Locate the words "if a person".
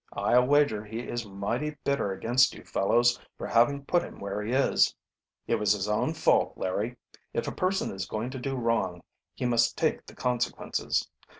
7.35-7.91